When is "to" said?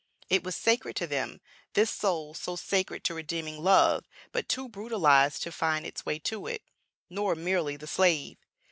0.95-1.05, 3.03-3.13, 5.43-5.51, 6.17-6.47